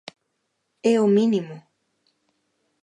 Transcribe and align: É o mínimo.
É 0.91 0.93
o 1.05 1.07
mínimo. 1.15 1.55